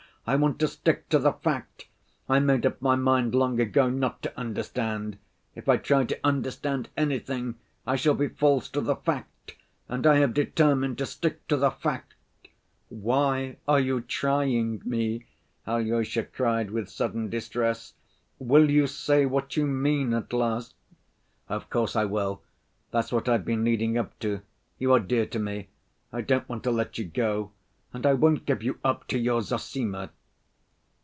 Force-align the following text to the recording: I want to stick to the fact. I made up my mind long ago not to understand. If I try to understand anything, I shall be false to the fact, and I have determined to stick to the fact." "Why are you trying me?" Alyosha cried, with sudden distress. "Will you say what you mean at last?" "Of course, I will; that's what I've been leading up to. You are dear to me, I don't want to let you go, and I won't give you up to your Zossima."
I 0.27 0.35
want 0.35 0.59
to 0.59 0.67
stick 0.67 1.09
to 1.09 1.17
the 1.17 1.33
fact. 1.33 1.87
I 2.29 2.37
made 2.39 2.63
up 2.63 2.79
my 2.79 2.95
mind 2.95 3.33
long 3.33 3.59
ago 3.59 3.89
not 3.89 4.21
to 4.21 4.39
understand. 4.39 5.17
If 5.55 5.67
I 5.67 5.77
try 5.77 6.05
to 6.05 6.19
understand 6.23 6.89
anything, 6.95 7.55
I 7.87 7.95
shall 7.95 8.13
be 8.13 8.27
false 8.27 8.69
to 8.69 8.81
the 8.81 8.95
fact, 8.95 9.55
and 9.89 10.05
I 10.05 10.17
have 10.19 10.35
determined 10.35 10.99
to 10.99 11.07
stick 11.07 11.47
to 11.47 11.57
the 11.57 11.71
fact." 11.71 12.13
"Why 12.89 13.57
are 13.67 13.79
you 13.79 13.99
trying 13.99 14.83
me?" 14.85 15.25
Alyosha 15.65 16.23
cried, 16.25 16.69
with 16.69 16.87
sudden 16.87 17.31
distress. 17.31 17.95
"Will 18.37 18.69
you 18.69 18.85
say 18.85 19.25
what 19.25 19.57
you 19.57 19.65
mean 19.65 20.13
at 20.13 20.31
last?" 20.33 20.75
"Of 21.49 21.67
course, 21.71 21.95
I 21.95 22.05
will; 22.05 22.43
that's 22.91 23.11
what 23.11 23.27
I've 23.27 23.43
been 23.43 23.65
leading 23.65 23.97
up 23.97 24.17
to. 24.19 24.41
You 24.77 24.93
are 24.93 24.99
dear 24.99 25.25
to 25.25 25.39
me, 25.39 25.69
I 26.13 26.21
don't 26.21 26.47
want 26.47 26.63
to 26.65 26.71
let 26.71 26.99
you 26.99 27.05
go, 27.05 27.51
and 27.93 28.05
I 28.05 28.13
won't 28.13 28.45
give 28.45 28.63
you 28.63 28.79
up 28.85 29.05
to 29.09 29.19
your 29.19 29.41
Zossima." 29.41 30.11